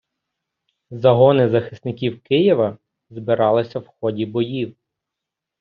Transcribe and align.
Загони 0.91 1.49
захисників 1.49 2.21
Києва 2.23 2.77
збиралися 3.09 3.79
в 3.79 3.87
ході 3.87 4.25
боїв. 4.25 4.75